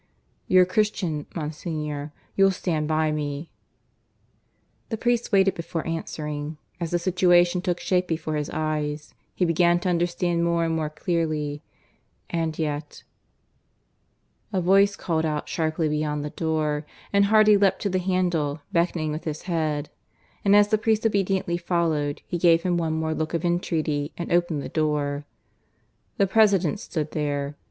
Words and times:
You're 0.47 0.63
a 0.63 0.65
Christian, 0.65 1.27
Monsignor... 1.35 2.11
You'll 2.35 2.49
stand 2.49 2.87
by 2.87 3.11
me." 3.11 3.51
The 4.89 4.97
priest 4.97 5.31
waited 5.31 5.53
before 5.53 5.85
answering; 5.85 6.57
as 6.79 6.89
the 6.89 6.97
situation 6.97 7.61
took 7.61 7.79
shape 7.79 8.07
before 8.07 8.35
his 8.35 8.49
eyes, 8.49 9.13
he 9.35 9.45
began 9.45 9.79
to 9.81 9.89
understand 9.89 10.43
more 10.43 10.65
and 10.65 10.75
more 10.75 10.89
clearly; 10.89 11.61
and 12.31 12.57
yet 12.57 13.03
A 14.51 14.59
voice 14.59 14.95
called 14.95 15.23
out 15.23 15.47
sharply 15.47 15.87
beyond 15.87 16.25
the 16.25 16.31
door, 16.31 16.83
and 17.13 17.25
Hardy 17.25 17.55
leapt 17.55 17.79
to 17.83 17.89
the 17.89 17.99
handle, 17.99 18.61
beckoning 18.73 19.11
with 19.11 19.25
his 19.25 19.43
head; 19.43 19.91
and 20.43 20.55
as 20.55 20.69
the 20.69 20.79
priest 20.79 21.05
obediently 21.05 21.57
followed, 21.57 22.23
he 22.25 22.39
gave 22.39 22.63
him 22.63 22.75
one 22.75 22.93
more 22.93 23.13
look 23.13 23.35
of 23.35 23.45
entreaty 23.45 24.13
and 24.17 24.33
opened 24.33 24.63
the 24.63 24.69
door. 24.69 25.25
The 26.17 26.25
President 26.25 26.79
stood 26.79 27.11
there. 27.11 27.55